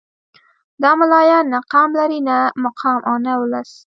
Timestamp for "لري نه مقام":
1.99-2.99